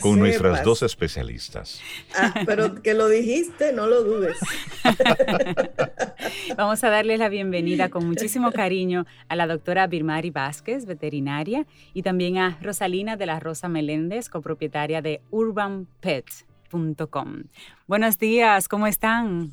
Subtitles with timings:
[0.00, 1.82] con nuestras dos especialistas.
[2.16, 4.38] Ah, pero que lo dijiste, no lo dudes.
[6.56, 12.00] Vamos a darles la bienvenida con muchísimo cariño a la doctora Birmari Vázquez, veterinaria, y
[12.02, 17.42] también a Rosalina de la Rosa Meléndez, copropietaria de urbanpet.com.
[17.86, 19.50] Buenos días, ¿cómo están?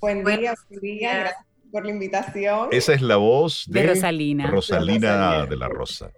[0.00, 1.34] Buen día, buen día
[1.70, 2.68] por la invitación.
[2.70, 4.46] Esa es la voz de, Rosalina.
[4.46, 6.10] Rosalina de la Rosa.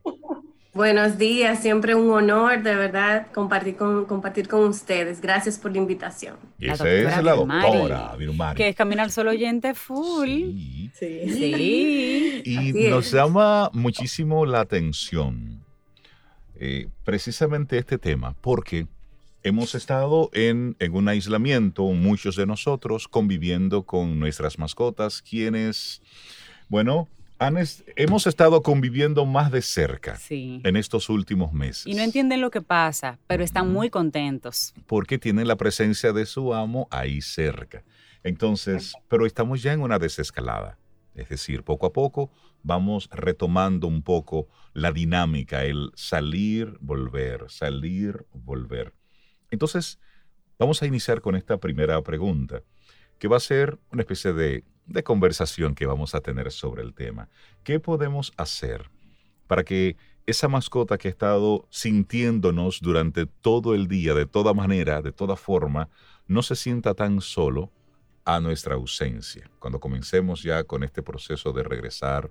[0.73, 5.21] Buenos días, siempre un honor de verdad compartir con, compartir con ustedes.
[5.21, 6.37] Gracias por la invitación.
[6.59, 8.57] Y esa es la doctora Virumari.
[8.57, 10.29] Que es Caminar Solo Oyente Full.
[10.29, 10.93] Sí.
[10.95, 12.43] Sí.
[12.45, 15.65] Y nos llama muchísimo la atención
[16.55, 18.87] eh, precisamente este tema, porque
[19.43, 26.03] hemos estado en, un aislamiento, muchos de nosotros, conviviendo con nuestras mascotas, quienes,
[26.69, 27.09] bueno,
[27.97, 31.87] hemos estado conviviendo más de cerca en estos últimos meses.
[31.87, 34.75] Y no entienden lo que pasa, pero están muy contentos.
[34.87, 37.83] Porque tienen la presencia de su amo ahí cerca.
[38.23, 40.79] Entonces, pero estamos ya en una desescalada.
[41.15, 42.31] Es decir, poco a poco
[42.63, 48.93] vamos retomando un poco la dinámica, el salir, volver, salir, volver.
[49.51, 49.99] Entonces,
[50.59, 52.63] vamos a iniciar con esta primera pregunta,
[53.19, 54.65] que va a ser una especie de,
[55.05, 57.29] conversación que vamos a tener sobre el tema.
[57.63, 58.91] ¿Qué podemos hacer
[59.47, 65.01] para que esa mascota que ha estado sintiéndonos durante todo el día, de toda manera,
[65.01, 65.89] de toda forma,
[66.27, 67.71] no se sienta tan solo
[68.25, 72.31] a nuestra ausencia, cuando comencemos ya con este proceso de regresar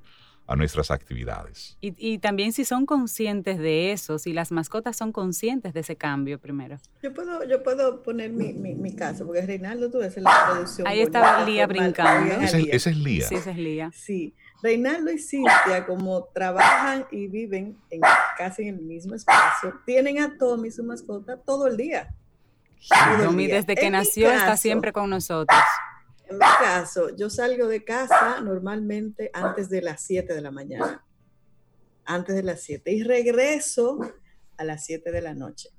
[0.50, 1.78] a nuestras actividades.
[1.80, 6.40] Y, también si son conscientes de eso, si las mascotas son conscientes de ese cambio
[6.40, 6.78] primero.
[7.04, 10.88] Yo puedo, yo puedo poner mi, mi, caso, porque Reinaldo tú ves la producción.
[10.88, 12.34] Ahí está Lía brincando.
[12.42, 13.28] Esa es, Lía.
[13.28, 13.92] Sí, esa es Lía.
[13.94, 14.34] Sí.
[14.64, 18.02] Reinaldo y Cintia, como trabajan y viven en,
[18.36, 22.12] casi en el mismo espacio, tienen a Tommy, su mascota, todo el día.
[23.22, 25.60] Tommy desde que nació está siempre con nosotros.
[26.30, 31.04] En mi caso, yo salgo de casa normalmente antes de las 7 de la mañana.
[32.06, 32.92] Antes de las 7.
[32.92, 34.00] Y regreso
[34.56, 35.70] a las 7 de la noche.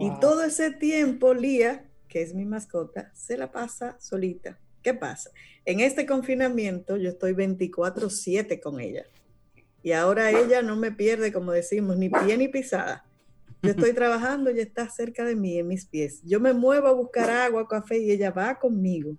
[0.00, 4.58] Y todo ese tiempo, Lía, que es mi mascota, se la pasa solita.
[4.82, 5.30] ¿Qué pasa?
[5.64, 9.06] En este confinamiento yo estoy 24/7 con ella.
[9.82, 13.06] Y ahora ella no me pierde, como decimos, ni pie ni pisada.
[13.62, 16.20] Yo estoy trabajando, ella está cerca de mí, en mis pies.
[16.24, 19.16] Yo me muevo a buscar agua, café y ella va conmigo.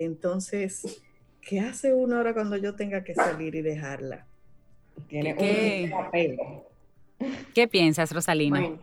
[0.00, 1.02] Entonces,
[1.42, 4.26] ¿qué hace uno ahora cuando yo tenga que salir y dejarla?
[5.08, 5.90] Tiene ¿Qué?
[5.92, 6.66] un apego.
[7.54, 8.78] ¿Qué piensas, Rosalina?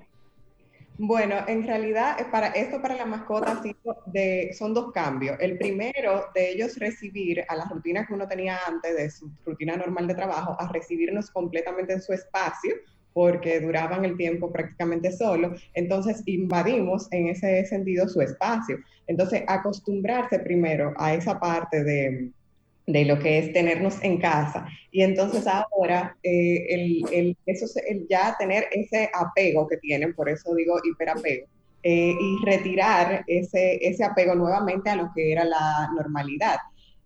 [0.99, 1.43] Bueno.
[1.47, 3.59] en realidad para esto para la mascota
[4.05, 5.37] de, son dos cambios.
[5.39, 9.75] El primero de ellos recibir a la rutina que uno tenía antes de su rutina
[9.75, 12.75] normal de trabajo, a recibirnos completamente en su espacio,
[13.17, 18.77] porque duraban el tiempo prácticamente solo, entonces invadimos en ese sentido su espacio.
[19.07, 22.29] Entonces, acostumbrarse primero a esa parte de,
[22.85, 24.67] de lo que es tenernos en casa.
[24.91, 30.29] Y entonces ahora, eh, el, el, eso, el ya tener ese apego que tienen, por
[30.29, 31.47] eso digo hiperapego,
[31.81, 36.57] eh, y retirar ese, ese apego nuevamente a lo que era la normalidad.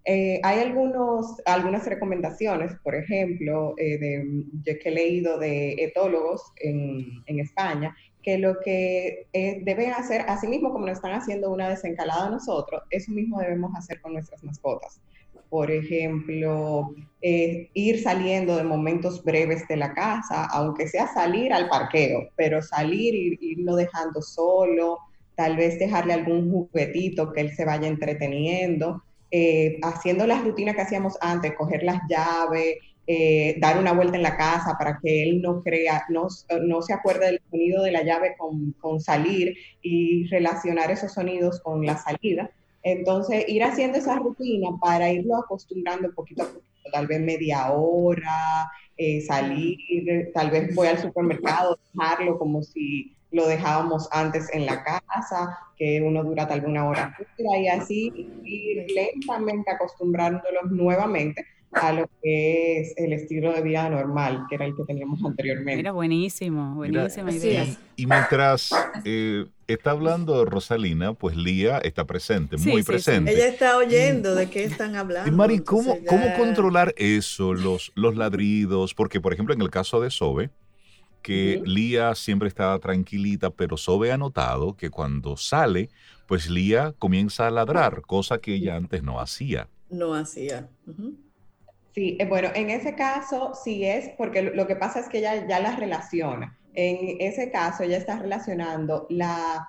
[0.06, 7.24] Eh, hay algunos, algunas recomendaciones, por ejemplo, eh, de, que he leído de etólogos en,
[7.28, 12.30] España, que lo que eh, deben hacer, así mismo como lo están haciendo una desencalada
[12.30, 15.00] nosotros, eso mismo debemos hacer con nuestras mascotas.
[15.50, 22.30] Por ejemplo, ir saliendo de momentos breves de la casa, aunque sea salir al parqueo,
[22.38, 25.00] pero salir y irlo dejando solo,
[25.36, 30.82] tal vez dejarle algún juguetito que él se vaya entreteniendo eh, haciendo las rutinas que
[30.82, 35.42] hacíamos antes, coger las llaves, eh, dar una vuelta en la casa para que él
[35.42, 36.28] no crea, no,
[36.64, 41.62] no se acuerde del sonido de la llave con, con, salir y relacionar esos sonidos
[41.62, 42.52] con la salida.
[42.84, 48.70] Entonces, ir haciendo esa rutina para irlo acostumbrando poquito a poquito, tal vez media hora,
[48.98, 49.78] eh, salir,
[50.34, 56.02] tal vez voy al supermercado, dejarlo como si lo dejábamos antes en la casa, que
[56.02, 58.12] uno dura tal vez una hora y así
[58.44, 64.66] ir lentamente acostumbrándolos nuevamente a lo que es el estilo de vida normal, que era
[64.66, 65.80] el que teníamos anteriormente.
[65.80, 67.66] Era buenísimo, buenísima idea.
[67.96, 68.72] Y, mientras
[69.06, 73.32] eh, está hablando Rosalina, pues Lía está presente, muy presente.
[73.32, 75.30] Ella está oyendo de qué están hablando.
[75.30, 78.94] Y Mari, ¿cómo, ¿cómo controlar eso, los, los ladridos?
[78.94, 80.50] Porque, por ejemplo, en el caso de Sobe,
[81.22, 85.90] que Lía siempre está tranquilita, pero Sobe ha notado que cuando sale,
[86.28, 89.68] pues Lía comienza a ladrar, cosa que ella antes no hacía.
[89.90, 90.70] No hacía.
[91.94, 95.48] Sí, eh, bueno, en ese caso sí es, porque lo que pasa es que ella
[95.48, 96.58] ya la relaciona.
[96.74, 99.68] En ese caso ella está relacionando la,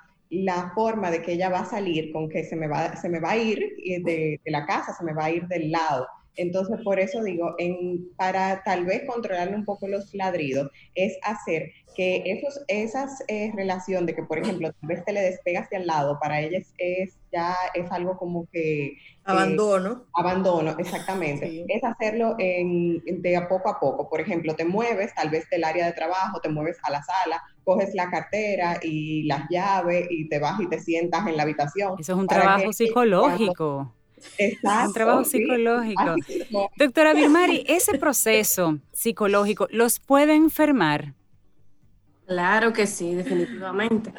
[0.74, 3.32] forma de que ella va a salir con que se me va, se me va
[3.32, 6.06] a ir de, de la casa, se me va a ir del lado.
[6.36, 11.72] Entonces, por eso digo, en, para tal vez controlarle un poco los ladridos, es hacer
[11.94, 15.76] que esos, esas eh, relación de que, por ejemplo, tal vez te le despegas de
[15.76, 18.86] al lado, para ella es, ya es algo como que...
[18.86, 20.06] Eh, abandono.
[20.14, 21.64] abandono, exactamente.
[21.68, 24.08] Es hacerlo en, de a poco a poco.
[24.08, 27.42] Por ejemplo, te mueves tal vez del área de trabajo, te mueves a la sala,
[27.64, 31.94] coges la cartera y las llaves y te vas y te sientas en la habitación.
[31.98, 33.92] Eso es un trabajo psicológico.
[34.38, 36.16] Exacto, un trabajo psicológico.
[36.76, 41.14] Doctora Birmari, ese proceso psicológico los puede enfermar.
[42.26, 44.12] Claro que sí, definitivamente.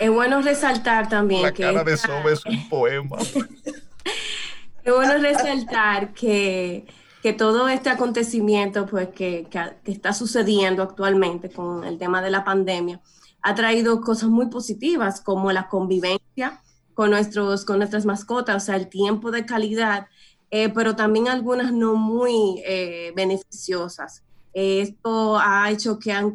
[0.00, 1.64] Es bueno resaltar también La que.
[1.64, 3.18] cara de Sobe es un poema.
[4.84, 6.86] es bueno resaltar que,
[7.22, 12.44] que, todo este acontecimiento pues, que, que, está sucediendo actualmente con el tema de la
[12.44, 13.00] pandemia
[13.42, 16.62] ha traído cosas muy positivas como la convivencia
[16.98, 20.08] con, nuestros, con nuestras mascotas, o sea, el tiempo de calidad,
[20.50, 24.24] eh, pero también algunas no muy eh, beneficiosas.
[24.52, 26.34] esto ha hecho que han,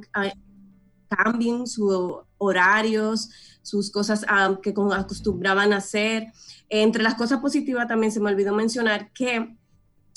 [1.10, 3.30] cambien sus horarios,
[3.62, 4.26] sus cosas
[4.62, 6.32] que acostumbraban hacer.
[6.70, 9.58] Entre las cosas positivas también se me olvidó mencionar que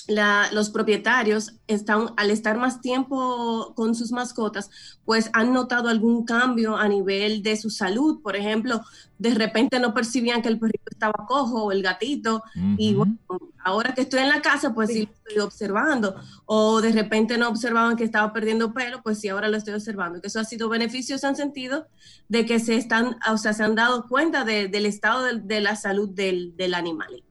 [0.08, 4.70] los propietarios están, al estar más tiempo con sus mascotas,
[5.04, 8.20] pues han notado algún cambio a nivel de su salud.
[8.22, 8.82] Por ejemplo,
[9.18, 12.42] de repente no percibían que el perrito estaba cojo o el gatito,
[12.76, 13.18] y bueno,
[13.64, 15.06] ahora que estoy en la casa, pues sí.
[15.06, 16.14] lo estoy observando.
[16.44, 20.20] O de repente no observaban que estaba perdiendo pelo, pues sí, ahora lo estoy observando.
[20.20, 21.88] Que eso ha sido beneficioso en sentido
[22.28, 26.08] de que se están, o sea, se han dado cuenta del estado de, la salud
[26.10, 27.25] del, del animalito.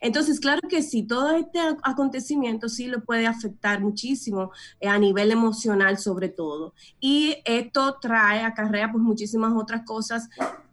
[0.00, 5.30] Entonces, claro que sí, todo este acontecimiento sí lo puede afectar muchísimo eh, a nivel
[5.30, 6.74] emocional sobre todo.
[7.00, 10.28] Y esto trae, acarrea pues muchísimas otras cosas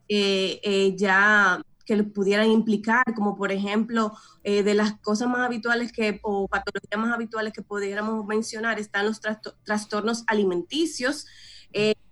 [0.07, 4.11] eh, eh, ya que lo pudieran implicar, como por ejemplo,
[4.43, 9.21] de las cosas más habituales que, o patologías más habituales que pudiéramos mencionar, están los
[9.63, 11.27] trastornos alimenticios,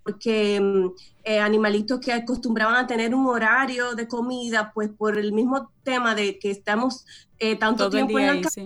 [0.04, 0.90] porque mm,
[1.24, 6.14] eh, animalitos que acostumbraban a tener un horario de comida, pues por el mismo tema
[6.14, 7.06] de que estamos
[7.38, 8.60] eh, tanto tiempo en la casa,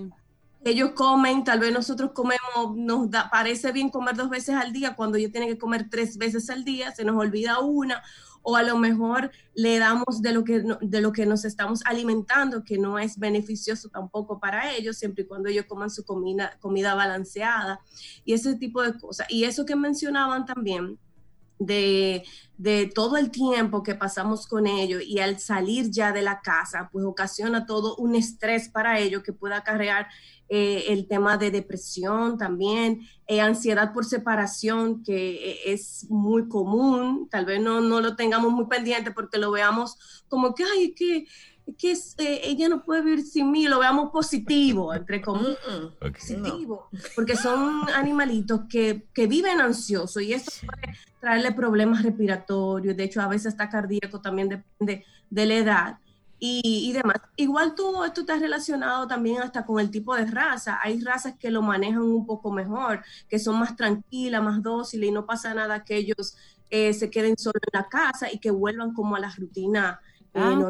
[0.69, 4.97] ellos comen, tal vez nosotros comemos, nos da, parece bien comer dos veces al día,
[4.97, 8.03] cuando ellos tienen que comer tres veces al día, se nos olvida una,
[8.43, 12.65] o a lo mejor le damos de lo que, de lo que nos estamos alimentando,
[12.65, 16.95] que no es beneficioso tampoco para ellos, siempre y cuando ellos coman su comida, comida
[16.95, 17.81] balanceada,
[18.25, 19.27] y ese tipo de cosas.
[19.31, 20.99] Y eso que mencionaban también,
[21.59, 22.25] de,
[22.95, 27.05] todo el tiempo que pasamos con ellos y al salir ya de la casa, pues
[27.05, 30.09] ocasiona todo un estrés para ellos que puede acarrear
[30.49, 37.29] eh, el tema de depresión también, eh, ansiedad por separación, que eh, es muy común,
[37.31, 39.97] tal vez no, no, lo tengamos muy pendiente porque lo veamos
[40.29, 41.27] como que, ay, que
[41.77, 45.59] que eh, ella no puede vivir sin mí, lo veamos positivo, entre comillas,
[46.01, 53.05] positivo, porque son animalitos que, que viven ansiosos y esto puede traerle problemas respiratorios, de
[53.05, 55.99] hecho a veces está cardíaco, también depende de la edad
[56.39, 57.17] y, y, demás.
[57.37, 61.51] Igual todo esto está relacionado también hasta con el tipo de raza, hay razas que
[61.51, 65.85] lo manejan un poco mejor, que son más tranquilas, más dóciles y no pasa nada
[65.85, 66.37] que ellos
[66.71, 70.01] eh, se queden solo en la casa y que vuelvan como a la rutina
[70.35, 70.69] Ah,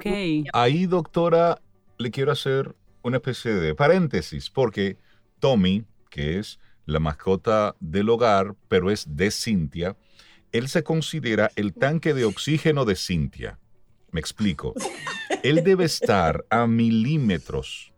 [0.52, 1.60] Ahí, doctora,
[1.98, 4.96] le quiero hacer una especie de paréntesis, porque
[5.38, 9.96] Tommy, que es la mascota del hogar, pero es de Cintia,
[10.52, 13.58] él se considera el tanque de oxígeno de Cintia.
[14.10, 14.74] Me explico.
[15.42, 17.92] Él debe estar a milímetros.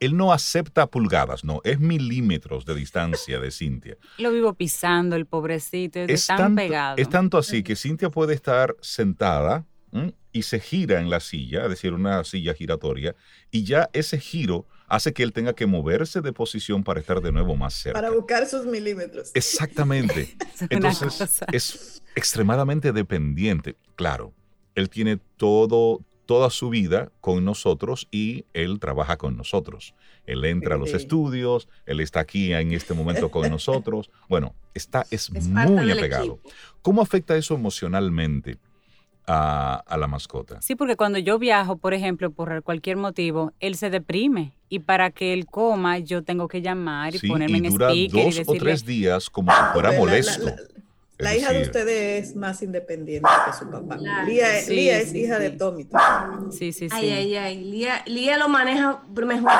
[0.00, 3.96] Él no acepta pulgadas, no, es milímetros de distancia de Cintia.
[4.18, 6.96] Lo vivo pisando, el pobrecito, es, tan pegado.
[6.98, 9.66] Es tanto así que Cintia puede estar sentada
[10.32, 13.14] y se gira en la silla, es decir, una silla giratoria,
[13.50, 17.32] y ya ese giro hace que él tenga que moverse de posición para estar de
[17.32, 18.00] nuevo más cerca.
[18.00, 19.30] Para buscar sus milímetros.
[19.34, 20.36] Exactamente.
[20.70, 23.76] Entonces es extremadamente dependiente.
[23.96, 24.32] Claro,
[24.74, 29.94] él tiene todo, toda su vida con nosotros y él trabaja con nosotros.
[30.24, 34.10] Él entra a los estudios, él está aquí en este momento con nosotros.
[34.28, 36.38] Bueno, está, es, muy apegado.
[36.82, 38.58] ¿Cómo afecta eso emocionalmente?
[39.30, 40.60] A, la mascota.
[40.62, 45.10] Sí, porque cuando yo viajo, por ejemplo, por cualquier motivo, él se deprime y para
[45.10, 48.86] que él coma yo tengo que llamar y ponerme y dura en dos o tres
[48.86, 50.50] días como si fuera molesto.
[51.18, 53.96] La hija de ustedes es más independiente que su papá.
[54.24, 55.86] Lía, es hija de Tommy.
[56.50, 56.96] Sí, sí, sí.
[56.96, 57.64] Ay, ay, ay.
[57.64, 59.50] Lía, Lía lo maneja mejor.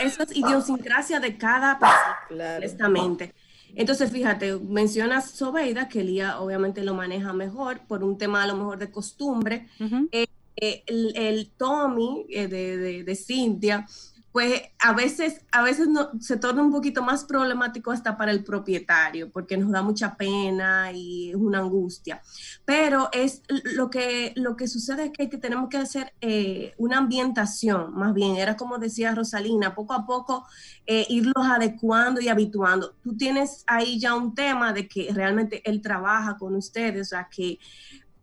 [0.00, 2.56] Esa es idiosincrasia de cada persona, claro.
[2.58, 3.34] honestamente.
[3.74, 8.56] Entonces, fíjate, mencionas Sobeida, que Lía obviamente lo maneja mejor por un tema a lo
[8.56, 9.68] mejor de costumbre.
[10.12, 10.26] Eh,
[10.56, 13.86] eh, el, Tommy eh, de, de, de Cintia
[14.32, 18.42] pues a veces, a veces no, se torna un poquito más problemático hasta para el
[18.42, 22.22] propietario, porque nos da mucha pena y es una angustia.
[22.64, 27.94] Pero es lo que, lo que sucede es que, tenemos que hacer eh, una ambientación,
[27.94, 30.46] más bien, era como decía Rosalina, poco a poco
[30.86, 32.94] eh, irlos adecuando y habituando.
[33.02, 37.28] Tú tienes ahí ya un tema de que realmente él trabaja con ustedes, o sea,
[37.30, 37.58] que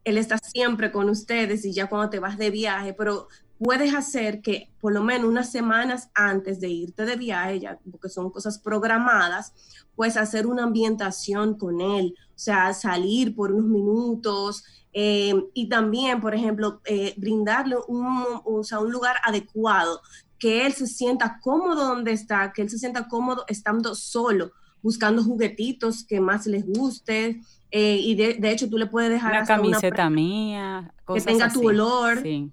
[0.03, 3.27] él está siempre con ustedes y ya cuando te vas de viaje, pero
[3.59, 8.09] puedes hacer que por lo menos unas semanas antes de irte de viaje, ya, porque
[8.09, 9.53] son cosas programadas,
[9.95, 14.63] puedes hacer una ambientación con él, o sea, salir por unos minutos
[14.93, 20.01] eh, y también, por ejemplo, eh, brindarle un, o sea, un lugar adecuado,
[20.39, 25.21] que él se sienta cómodo donde está, que él se sienta cómodo estando solo, buscando
[25.21, 27.41] juguetitos que más les guste.
[27.71, 32.21] Eh, y de, hecho tú le puedes dejar una camiseta mía, que tenga tu olor.
[32.23, 32.49] Sí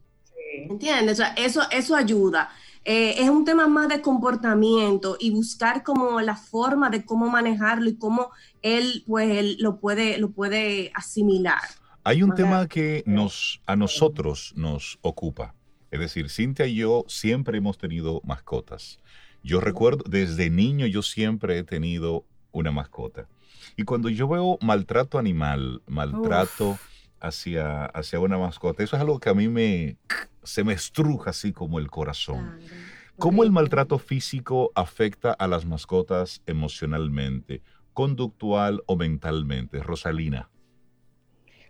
[0.64, 1.12] ¿Entiendes?
[1.12, 2.50] O sea, eso, eso ayuda.
[2.84, 7.90] Eh, es un tema más de comportamiento y buscar como la forma de cómo manejarlo
[7.90, 8.30] y cómo
[8.62, 11.58] él, pues, lo, puede, lo puede asimilar.
[12.04, 15.56] Hay un tema que nos, a nosotros nos ocupa.
[15.90, 19.00] Es decir, Cintia y yo siempre hemos tenido mascotas.
[19.42, 23.26] Yo recuerdo, desde niño yo siempre he tenido una mascota.
[23.76, 26.78] Y cuando yo veo maltrato animal, maltrato
[27.20, 29.96] hacia, hacia una mascota, eso es algo que a mí me,
[30.46, 32.58] se me estruja así como el corazón.
[33.18, 37.62] ¿Cómo el maltrato físico afecta a las mascotas emocionalmente,
[37.92, 39.82] conductual o mentalmente?
[39.82, 40.50] Rosalina.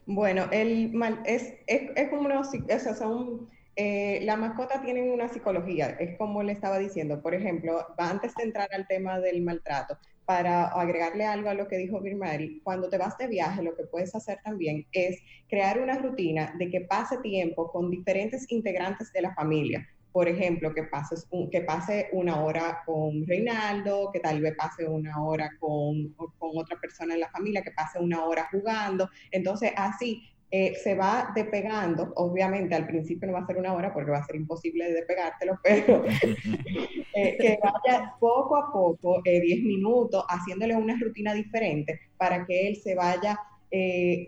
[0.07, 0.93] Bueno, el
[1.25, 6.79] es, es, como una, son, eh, la mascota tiene una psicología, es como le estaba
[6.79, 7.21] diciendo.
[7.23, 11.79] Por ejemplo, antes de entrar al tema del maltrato, para agregarle algo a lo que
[11.79, 15.19] dijo Birmari, cuando te vas de viaje, lo que puedes hacer también es
[15.49, 19.89] crear una rutina de que pase tiempo con diferentes integrantes de la familia.
[20.11, 25.23] Por ejemplo, que, pases que pase una hora con Reinaldo, que tal vez pase una
[25.23, 29.09] hora con, con otra persona en la familia, que pase una hora jugando.
[29.31, 33.93] Entonces, así eh, se va despegando, obviamente al principio no va a ser una hora
[33.93, 39.43] porque va a ser imposible de despegártelo, pero eh, que vaya poco a poco, 10
[39.43, 43.39] eh, minutos, haciéndole una rutina diferente para que él se vaya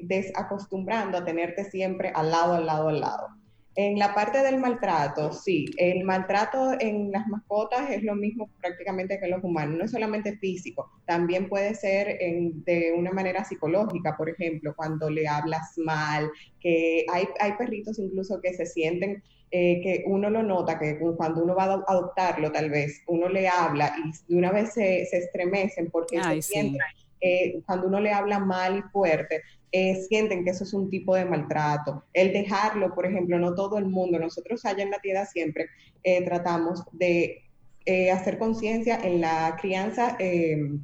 [0.03, 3.38] desacostumbrando a tenerte siempre al lado, al lado, al lado.
[3.81, 9.21] En la parte del maltrato, sí, el maltrato en las mascotas es lo mismo prácticamente
[9.21, 14.17] que en los humanos, no es solamente físico, también puede ser de una manera psicológica,
[14.17, 19.81] por ejemplo, cuando le hablas mal, que hay, hay perritos incluso que se sienten eh,
[19.81, 23.95] que uno lo nota, que cuando uno va a adoptarlo, tal vez uno le habla
[23.97, 26.81] y de una vez se, estremecen porque se sienten,
[27.21, 31.15] eh, cuando uno le habla mal y fuerte, eh, sienten que eso es un tipo
[31.15, 32.05] de maltrato.
[32.13, 35.67] El dejarlo, por ejemplo, no todo el mundo, nosotros allá en la tienda siempre
[36.03, 37.43] eh, tratamos de
[37.85, 40.81] eh, hacer conciencia en la crianza em,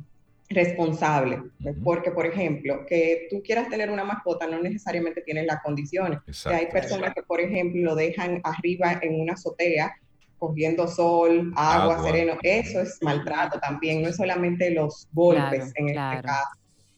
[0.48, 1.42] responsable,
[1.82, 6.18] porque por ejemplo, que tú quieras tener una mascota no necesariamente tienes las condiciones.
[6.44, 9.94] hay personas que, por ejemplo, lo dejan arriba en una azotea
[10.38, 16.22] cogiendo sol, agua, sereno, eso es maltrato también, no es solamente los golpes en este
[16.22, 16.48] caso.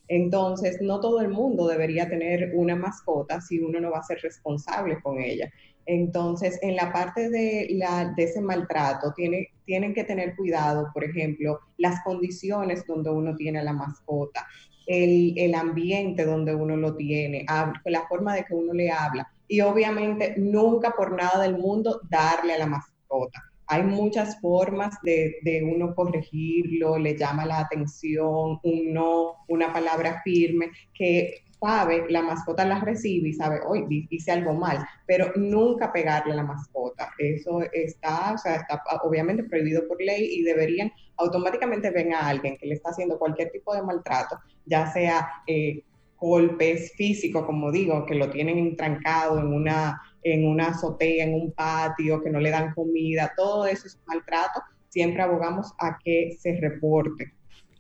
[0.08, 4.20] Entonces, no todo el mundo debería tener una mascota si uno no va a ser
[4.22, 5.50] responsable con ella.
[5.84, 11.04] Entonces, en la parte de, la, de ese maltrato, tiene, tienen que tener cuidado, por
[11.04, 14.46] ejemplo, las condiciones donde uno tiene a la mascota,
[14.86, 17.44] el, el ambiente donde uno lo tiene,
[17.84, 19.28] la forma de que uno le habla.
[19.48, 25.62] Y obviamente, nunca por nada del mundo darle a la mascota hay muchas formas de,
[25.64, 32.64] uno corregirlo, le llama la atención, un no, una palabra firme, que sabe, la mascota
[32.64, 37.11] la recibe y sabe, hoy hice algo mal, pero nunca pegarle a la mascota.
[37.18, 42.56] Eso está, o sea, está obviamente prohibido por ley y deberían automáticamente ven a alguien
[42.58, 45.82] que le está haciendo cualquier tipo de maltrato, ya sea eh,
[46.18, 50.00] golpes físicos, como digo, que lo tienen entrancado en una,
[50.33, 54.61] en una azotea, en un patio, que no le dan comida, todo eso es maltrato,
[54.88, 57.37] siempre abogamos a que se reporte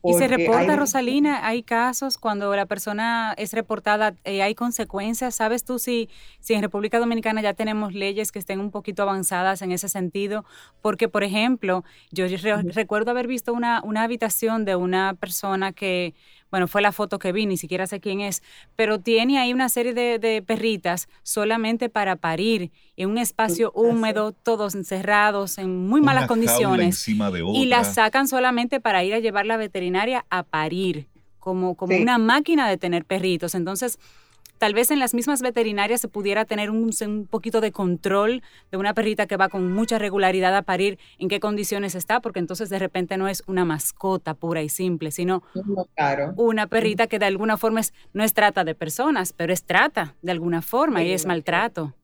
[0.08, 5.34] y se reporta, Rosalina, hay casos cuando la persona es reportada, eh, hay consecuencias.
[5.34, 6.08] ¿Sabes tú si,
[6.40, 10.44] si en República Dominicana ya tenemos leyes que estén un poquito avanzadas en ese sentido?
[10.80, 12.26] Porque, por ejemplo, yo
[12.72, 16.14] recuerdo haber visto una, una habitación de una persona que
[16.50, 18.42] bueno, fue la foto que vi, ni siquiera sé quién es,
[18.76, 24.74] pero tiene ahí una serie de, perritas solamente para parir en un espacio húmedo, todos
[24.74, 27.08] encerrados, en muy malas condiciones.
[27.08, 31.06] Y las sacan solamente para ir a llevar la veterinaria a parir,
[31.38, 33.54] como, como una máquina de tener perritos.
[33.54, 33.98] Entonces,
[34.58, 36.90] tal vez en las mismas veterinarias se pudiera tener un,
[37.28, 41.40] poquito de control de una perrita que va con mucha regularidad a parir, en qué
[41.40, 45.42] condiciones está, porque entonces de repente no es una mascota pura y simple, sino
[46.36, 50.14] una perrita que de alguna forma es, no es trata de personas, pero es trata
[50.22, 51.94] de alguna forma y es maltrato.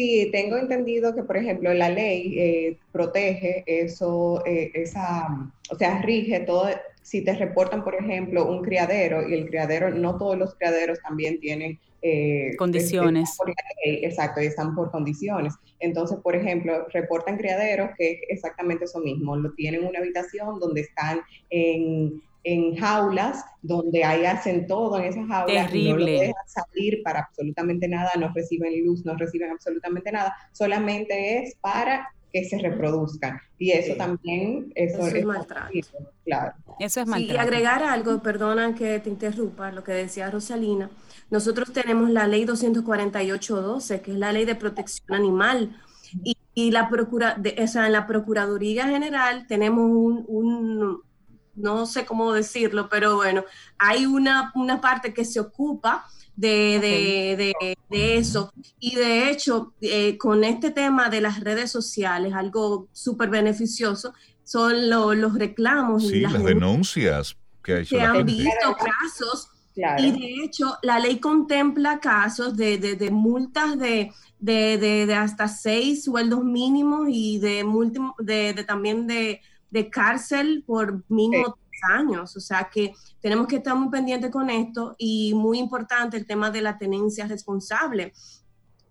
[0.00, 5.28] Sí, tengo entendido que, por ejemplo, la ley eh, protege eso, eh, esa,
[5.70, 6.70] o sea, rige todo,
[7.02, 11.38] si te reportan, por ejemplo, un criadero y el criadero, no todos los criaderos también
[11.38, 13.36] tienen eh, condiciones.
[13.84, 15.52] exacto, y están por condiciones.
[15.80, 20.80] Entonces, por ejemplo, reportan criaderos que es exactamente eso mismo, lo tienen una habitación donde
[20.80, 22.22] están en,
[22.78, 25.92] jaulas, donde ahí hacen todo en esas jaulas, Terrible.
[25.92, 31.38] no lo dejan salir para absolutamente nada, no reciben luz, no reciben absolutamente nada, solamente
[31.38, 33.40] es para que se reproduzcan.
[33.58, 35.72] Y eso también eso, es maltrato.
[36.24, 36.52] Claro.
[36.78, 37.34] Eso es maltrato.
[37.34, 40.90] y agregar algo, perdona que te interrumpa, lo que decía Rosalina.
[41.30, 45.76] Nosotros tenemos la ley 248.12, que es la ley de protección animal.
[46.24, 51.02] Y, y la procura, de, esa en la Procuraduría General tenemos un, un,
[51.60, 53.44] no sé cómo decirlo, pero bueno,
[53.78, 56.06] hay una, una parte que se ocupa
[56.40, 57.54] de,
[57.90, 58.52] eso.
[58.78, 64.88] Y de hecho, eh, con este tema de las redes sociales, algo súper beneficioso, son
[64.90, 66.04] los reclamos.
[66.04, 69.48] y las, denuncias que ha hecho Se han visto casos.
[69.98, 77.06] Y de hecho, la ley contempla casos de, multas de, de, hasta seis sueldos mínimos
[77.08, 77.64] y de,
[78.18, 79.40] de, también de,
[79.90, 82.36] cárcel por mínimo años.
[82.36, 86.50] O sea que tenemos que estar muy pendientes con esto y muy importante el tema
[86.50, 88.12] de la tenencia responsable,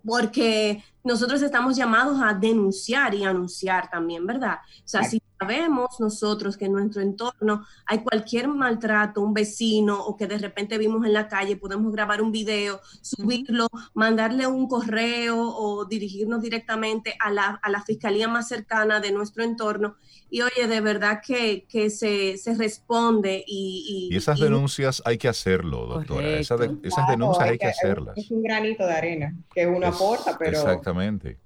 [0.06, 4.60] porque nosotros estamos llamados a denunciar y anunciar también, ¿verdad?
[4.80, 10.18] O sea, si sabemos nosotros que en nuestro entorno hay cualquier maltrato, un vecino o
[10.18, 15.38] que de repente vimos en la calle, podemos grabar un video, subirlo, mandarle un correo
[15.40, 19.96] o dirigirnos directamente a la, a la fiscalía más cercana de nuestro entorno
[20.30, 24.10] y oye, de verdad que, que se, se, responde y...
[24.12, 26.28] Y, esas denuncias hay que hacerlo, doctora.
[26.40, 28.16] esas denuncias hay, que, hacerlas.
[28.18, 30.52] Es un granito de arena que uno aporta, pero...
[30.52, 31.40] Exactamente.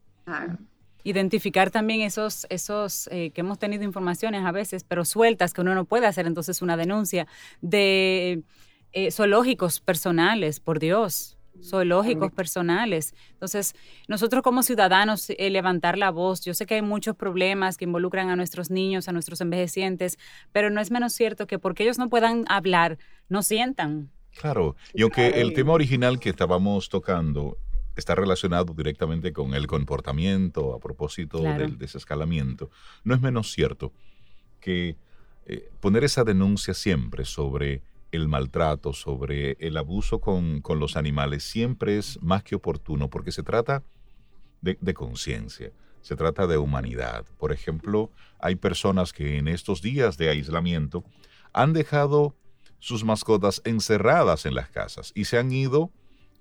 [1.03, 5.75] Identificar también esos, esos eh, que hemos tenido informaciones a veces, pero sueltas, que uno
[5.75, 7.27] no puede hacer entonces una denuncia
[7.61, 8.43] de
[8.91, 13.13] eh, zoológicos personales, por Dios zoológicos personales.
[13.31, 13.75] Entonces,
[14.07, 18.29] nosotros como ciudadanos, eh, levantar la voz, yo sé que hay muchos problemas que involucran
[18.29, 20.17] a nuestros niños, a nuestros envejecientes,
[20.51, 22.97] pero no es menos cierto que porque ellos no puedan hablar,
[23.29, 24.09] no sientan.
[24.39, 27.57] Claro, y aunque el tema original que estábamos tocando
[27.95, 32.69] está relacionado directamente con el comportamiento a propósito del desescalamiento,
[33.03, 33.91] no es menos cierto
[34.60, 34.95] que
[35.45, 37.82] eh, poner esa denuncia siempre sobre
[38.13, 43.43] el maltrato, sobre el abuso con, los animales, siempre es más que oportuno porque se
[43.43, 43.84] trata
[44.62, 47.25] de, conciencia, se trata de humanidad.
[47.38, 51.03] Por ejemplo, hay personas que en estos días de aislamiento
[51.51, 52.36] han dejado
[52.79, 55.89] sus mascotas encerradas en las casas y se han ido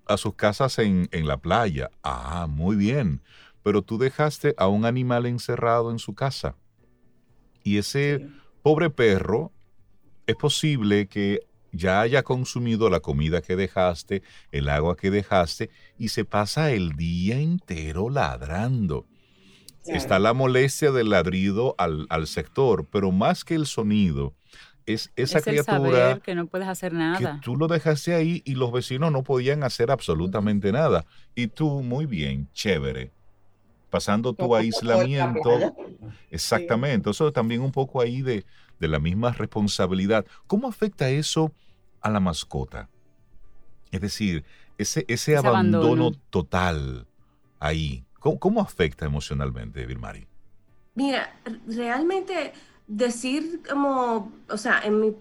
[0.06, 1.90] a sus casas en, la playa.
[2.02, 3.22] Ah, muy bien,
[3.62, 6.56] pero tú dejaste a un animal encerrado en su casa.
[7.62, 8.28] Y ese
[8.62, 9.52] pobre perro,
[10.26, 11.40] es posible que
[11.72, 16.92] ya haya consumido la comida que dejaste, el agua que dejaste, y se pasa el
[16.92, 19.06] día entero ladrando.
[19.86, 24.34] Está la molestia del ladrido al, sector, pero más que el sonido,
[24.86, 27.18] es esa criatura que no puedes hacer nada.
[27.18, 31.04] Que tú lo dejaste ahí y los vecinos no podían hacer absolutamente nada.
[31.34, 33.12] Y tú, muy bien, chévere.
[33.90, 35.74] Pasando tu aislamiento.
[36.30, 37.10] Exactamente.
[37.10, 38.44] Eso también un poco ahí de,
[38.80, 40.24] de la misma responsabilidad.
[40.46, 41.52] ¿Cómo afecta eso
[42.00, 42.88] a la mascota?
[43.90, 44.44] Es decir,
[44.78, 47.06] ese, ese, abandono, total
[47.60, 50.26] ahí, ¿cómo, afecta emocionalmente, Vilmari?
[50.94, 51.34] Mira,
[51.66, 52.52] realmente
[52.86, 55.14] decir como, o sea, en mi,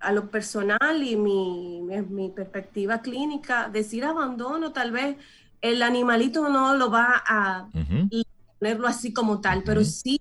[0.00, 5.16] a lo personal y mi, mi, perspectiva clínica, decir abandono, tal vez
[5.60, 7.68] el animalito no lo va a
[8.58, 10.20] ponerlo así como tal, pero sí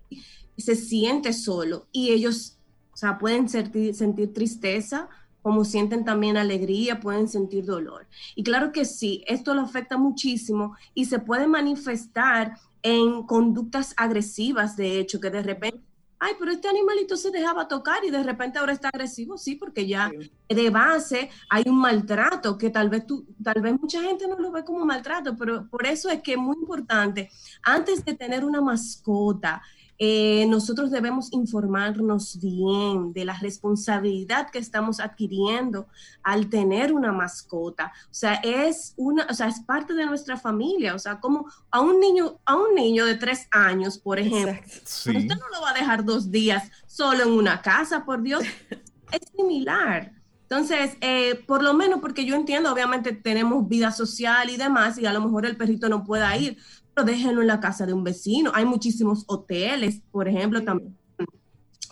[0.58, 2.58] se siente solo y ellos,
[2.94, 5.10] o sea, pueden sentir, sentir tristeza,
[5.48, 8.08] como sienten también alegría, pueden sentir dolor.
[8.36, 14.76] Y claro que sí, esto lo afecta muchísimo y se puede manifestar en conductas agresivas,
[14.76, 15.87] de hecho, que de repente,
[16.20, 19.88] ay, pero este animalito se dejaba tocar y de repente ahora está agresivo, sí, porque
[19.88, 20.12] ya
[20.50, 24.52] de base hay un maltrato que tal vez tú, tal vez mucha gente no lo
[24.52, 27.30] ve como maltrato, pero por eso es que es muy importante,
[27.64, 29.62] antes de tener una mascota,
[30.00, 35.88] eh, nosotros debemos informarnos bien de la responsabilidad que estamos adquiriendo
[36.22, 37.92] al tener una mascota.
[38.06, 40.94] O sea, es una, o sea, es parte de nuestra familia.
[40.94, 45.14] O sea, como a un niño, a un niño de tres años, por ejemplo, usted
[45.14, 48.44] no lo va a dejar dos días solo en una casa, por Dios.
[49.12, 50.18] es similar.
[50.50, 55.06] Entonces, eh, por lo menos porque yo entiendo, obviamente tenemos vida social y demás, y
[55.06, 56.58] a lo mejor el perrito no pueda ir,
[57.04, 58.52] déjenlo en la casa de un vecino.
[58.54, 60.96] Hay muchísimos hoteles, por ejemplo, también,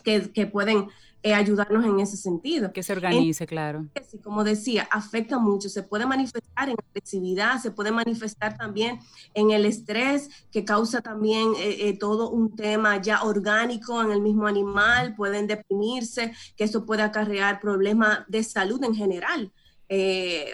[0.04, 0.88] que, pueden
[1.24, 2.72] eh, ayudarnos en ese sentido.
[2.72, 3.88] Que se organice, claro.
[4.08, 9.00] Sí, como decía, afecta mucho, se puede manifestar en agresividad, se puede manifestar también
[9.34, 14.22] en el estrés que causa también eh, eh, todo un tema ya orgánico en el
[14.22, 19.52] mismo animal, pueden deprimirse, que eso puede acarrear problemas de salud en general.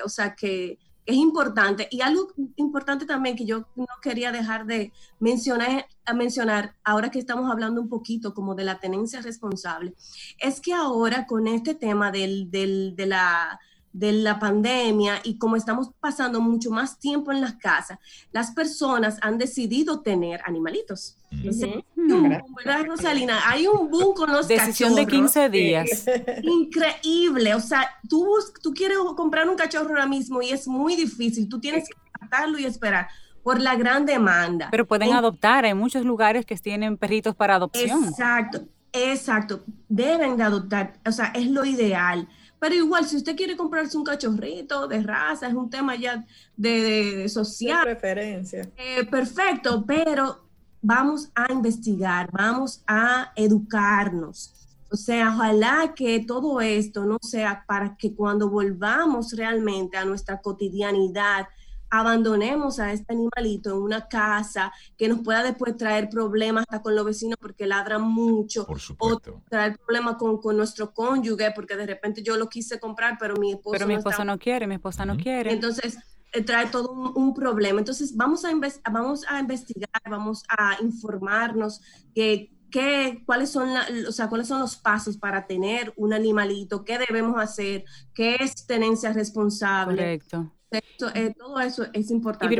[0.05, 1.87] o sea que es importante.
[1.91, 5.85] Y algo importante también que yo no quería dejar de mencionar,
[6.15, 9.93] mencionar, ahora que estamos hablando un poquito como de la tenencia responsable,
[10.39, 13.59] es que ahora con este tema del, del, de la
[13.93, 17.99] de la pandemia y como estamos pasando mucho más tiempo en las casas,
[18.31, 21.17] las personas han decidido tener animalitos.
[21.31, 23.49] ¿Verdad, Rosalina?
[23.49, 26.05] Hay un boom con los Decisión de 15 días.
[26.43, 27.53] Increíble.
[27.55, 28.27] O sea, tú,
[28.61, 31.47] tú quieres comprar un cachorro ahora mismo y es muy difícil.
[31.47, 33.07] Tú tienes que tratarlo y esperar
[33.43, 34.67] por la gran demanda.
[34.71, 35.65] Pero pueden adoptar.
[35.65, 38.05] Hay muchos lugares que tienen perritos para adopción.
[38.05, 39.63] Exacto, exacto.
[39.87, 40.93] Deben de adoptar.
[41.05, 42.27] O sea, es lo ideal.
[42.61, 46.23] Pero igual, si usted quiere comprarse un cachorrito de raza, es un tema ya
[46.55, 47.79] de, social.
[47.79, 48.69] De preferencia.
[48.77, 50.45] Eh, perfecto, pero
[50.79, 54.53] vamos a investigar, vamos a educarnos.
[54.91, 60.39] O sea, ojalá que todo esto no sea para que cuando volvamos realmente a nuestra
[60.39, 61.47] cotidianidad,
[61.91, 66.95] abandonemos a este animalito en una casa que nos pueda después traer problemas hasta con
[66.95, 68.65] los vecinos porque ladran mucho.
[68.65, 69.35] Por supuesto.
[69.35, 73.35] O traer problemas con, con, nuestro cónyuge porque de repente yo lo quise comprar, pero
[73.35, 75.51] mi esposo Pero mi esposo no, quiere, mi esposa no quiere.
[75.51, 75.97] Entonces,
[76.31, 77.79] eh, trae todo un, problema.
[77.79, 78.51] Entonces, vamos a,
[78.89, 81.81] vamos a investigar, vamos a informarnos
[82.15, 83.67] que ¿Qué, cuáles, son
[84.07, 88.65] o sea, cuáles son los pasos para tener un animalito, qué debemos hacer, qué es
[88.65, 89.97] tenencia responsable.
[89.97, 90.53] Correcto.
[90.71, 92.53] Eh, todo eso es importante.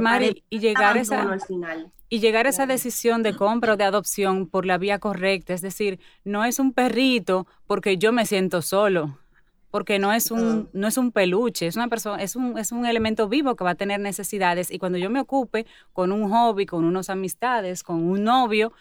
[0.50, 1.92] Y, llegar, esa, al final.
[2.10, 5.62] y llegar a esa decisión de compra o de adopción por la vía correcta, es
[5.62, 9.18] decir, no es un perrito porque yo me siento solo,
[9.70, 12.86] porque no es un, no es un peluche, es una persona, es un, es un
[12.86, 14.72] elemento vivo que va a tener necesidades.
[14.72, 18.74] Y cuando yo me ocupe con un hobby, con unas amistades, con un novio,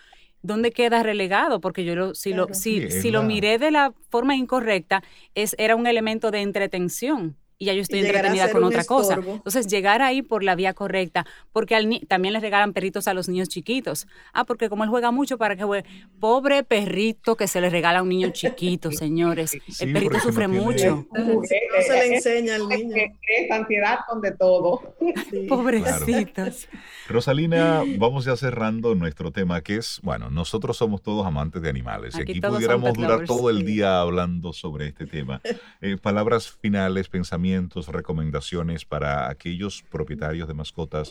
[0.43, 1.61] ¿dónde queda relegado?
[1.61, 5.05] Porque yo lo, si, lo, si, si lo miré de la forma incorrecta,
[5.37, 9.15] es, era un elemento de entretención y ya yo estoy entretenida con otra cosa.
[9.23, 13.29] Entonces, llegar ahí por la vía correcta, porque al también les regalan perritos a los
[13.29, 14.07] niños chiquitos.
[14.33, 15.87] Ah, porque como él juega mucho para que juegue.
[16.19, 19.59] Pobre perrito que se le regala a un niño chiquito, señores.
[19.79, 21.07] el perrito sufre mucho.
[21.13, 22.97] No se le enseña al niño.
[22.97, 24.95] Es ansiedad con de todo.
[25.49, 26.67] Pobrecitos.
[27.09, 32.17] Rosalina, vamos ya cerrando nuestro tema, que es, bueno, nosotros somos todos amantes de animales.
[32.17, 35.43] y aquí pudiéramos durar todo el día hablando sobre este tema.
[35.83, 37.50] Eh, palabras finales, pensamientos,
[37.89, 41.11] recomendaciones para aquellos propietarios de mascotas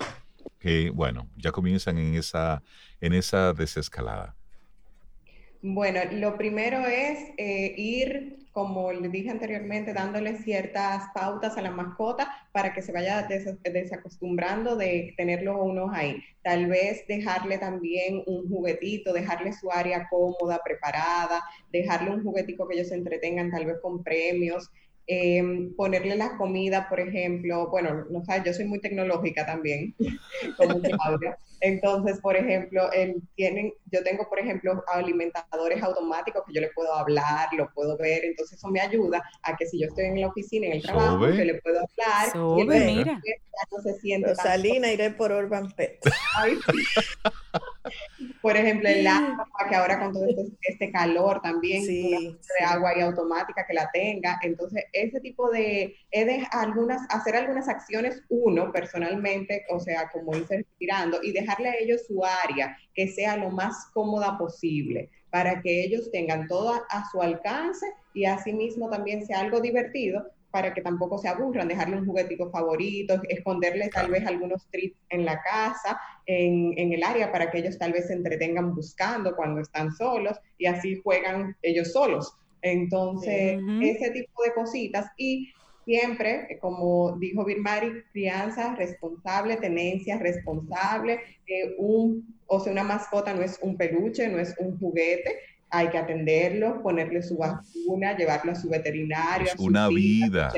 [0.60, 2.62] que, bueno, ya comienzan en esa,
[3.02, 4.36] en esa desescalada.
[5.62, 11.72] Bueno, lo primero es eh, ir como le dije anteriormente, dándole ciertas pautas a la
[11.72, 13.28] mascota para que se vaya
[13.64, 16.22] desacostumbrando de tenerlo unos ahí.
[16.42, 22.76] Tal vez dejarle también un juguetito, dejarle su área cómoda, preparada, dejarle un juguetico que
[22.76, 24.70] ellos se entretengan tal vez con premios.
[25.12, 29.96] Em, ponerle la comida, por ejemplo, bueno, no sabes, yo soy muy tecnológica también,
[30.58, 30.80] como.
[31.62, 32.90] Entonces, por ejemplo,
[33.36, 38.26] tienen, yo tengo, por ejemplo, alimentadores automáticos que yo le puedo hablar, lo puedo ver,
[38.26, 41.20] entonces eso me ayuda a que si yo estoy en la oficina, en el trabajo,
[41.20, 43.22] que le puedo hablar, Sobe, y mira.
[43.72, 46.00] no se siente Rosalina, iré por Urban Pet.
[48.42, 52.98] por ejemplo, el agua, que ahora con todo este, este calor también, sí, de agua
[52.98, 58.72] y automática que la tenga, entonces ese tipo de, de algunas, hacer algunas acciones uno
[58.72, 63.50] personalmente, o sea, como irse respirando y dejarle a ellos su área que sea lo
[63.50, 69.40] más cómoda posible para que ellos tengan todo a, su alcance y asimismo también sea
[69.42, 74.66] algo divertido para que tampoco se aburran, dejarle un juguetito favorito, esconderle tal vez algunos
[74.72, 78.74] trips en la casa, en, en, el área, para que ellos tal vez se entretengan
[78.74, 82.36] buscando cuando están solos y así juegan ellos solos.
[82.64, 85.06] Entonces, ese tipo de cositas.
[85.18, 85.54] Y
[85.90, 93.42] siempre, como dijo Birmari, crianza responsable, tenencia responsable, eh, un, o sea, una mascota no
[93.42, 95.40] es un peluche, no es un juguete,
[95.72, 99.48] hay que atenderlo, ponerle su vacuna, llevarlo a su veterinario.
[99.48, 100.54] Es una vida.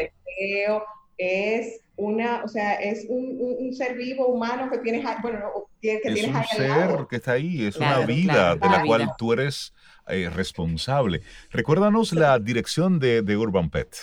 [1.18, 5.40] es una, o sea, es un, ser vivo humano que tienes, bueno,
[5.82, 9.32] que es tienes un ser que está ahí, es una vida de la cual tú
[9.32, 9.74] eres
[10.10, 11.22] eh, responsable.
[11.52, 13.96] Recuérdanos la dirección de, Urban Pet.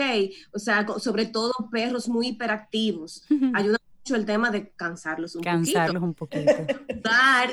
[0.54, 3.24] O sea, sobre todo perros muy hiperactivos,
[3.54, 3.80] ayudan
[4.14, 6.52] el tema de cansarlos un Cansarlos un poquito.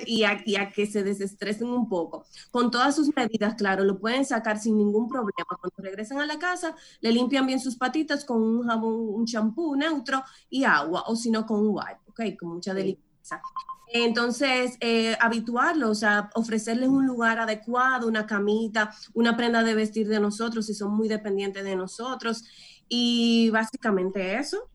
[0.06, 2.26] Y a, y a, que se desestresen un poco.
[2.50, 5.46] Con todas sus medidas, claro, lo pueden sacar sin ningún problema.
[5.46, 9.74] Cuando regresan a la casa, le limpian bien sus patitas con un jabón, un champú
[9.76, 12.38] neutro y agua, o si no, con un wipe, ¿ok?
[12.38, 13.40] Con mucha delicadeza.
[13.92, 20.08] Entonces, eh, habituarlos, o sea, ofrecerles un lugar adecuado, una camita, una prenda de vestir
[20.08, 22.44] de nosotros si son muy dependientes de nosotros.
[22.88, 24.70] Y básicamente eso.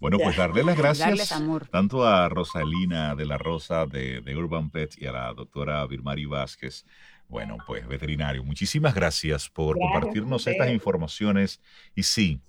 [0.00, 1.34] Bueno, pues darle las gracias
[1.70, 6.84] tanto a Rosalina de la Rosa de, Urban Pet y a la doctora Birmari Vázquez.
[7.28, 11.60] Bueno, pues veterinario, muchísimas gracias por compartirnos estas informaciones.
[11.94, 12.42] Y sí,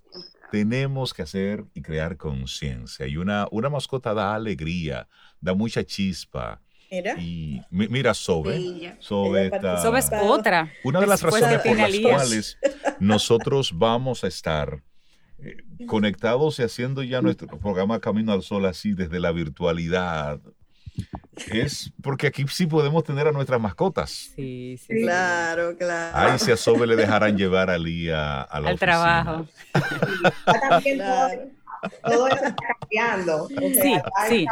[0.52, 3.08] tenemos que hacer y crear conciencia.
[3.08, 5.08] Y una, una mascota da alegría,
[5.42, 6.62] da mucha chispa.
[6.92, 7.20] Mira.
[7.20, 8.96] Y mira, Sobe.
[9.00, 10.72] Sobe, es otra.
[10.84, 12.58] Una de las razones por las cuales
[13.00, 14.84] nosotros vamos a estar
[15.40, 20.40] eh, conectados y haciendo ya nuestro programa Camino al Sol así desde la virtualidad.
[21.52, 24.32] Es porque aquí sí podemos tener a nuestras mascotas.
[24.36, 25.02] Sí, sí.
[25.02, 26.18] Claro, claro.
[26.18, 29.48] Ahí si a Sobe le dejarán llevar a Lía a la Al trabajo.
[32.04, 33.48] todo eso está cambiando.
[33.48, 33.96] sí,
[34.30, 34.46] sí,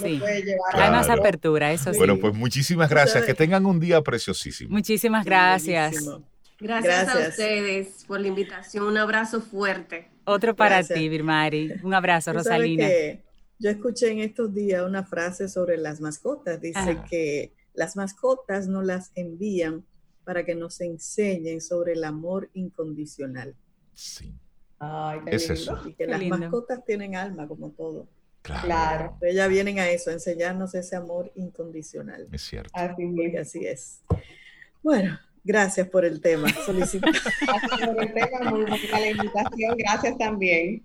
[0.00, 0.22] sí,
[0.74, 1.98] Hay más apertura, eso sí.
[1.98, 3.24] Bueno, pues muchísimas gracias.
[3.24, 4.70] Que tengan un día preciosísimo.
[4.70, 6.04] Muchísimas gracias.
[6.60, 8.84] Gracias, a ustedes por la invitación.
[8.84, 10.08] Un abrazo fuerte.
[10.24, 11.74] Otro para ti, Birmari.
[11.82, 12.88] Un abrazo, Rosalina.
[13.58, 16.60] Yo escuché en estos días una frase sobre las mascotas.
[16.60, 19.84] Dice que las mascotas no las envían
[20.24, 23.56] para que nos enseñen sobre el amor incondicional.
[23.94, 24.34] Sí.
[24.78, 25.80] Ay, es eso.
[25.86, 28.06] Y que las mascotas tienen alma como todo.
[28.42, 28.66] Claro.
[28.66, 29.16] claro.
[29.22, 32.28] Ellas vienen a eso, a enseñarnos ese amor incondicional.
[32.30, 32.70] Es cierto.
[32.72, 34.02] Así, así es.
[34.82, 35.18] Bueno,
[35.48, 36.48] Gracias por el tema.
[36.68, 39.76] Gracias por el tema, muy buena la invitación.
[39.78, 40.84] Gracias también.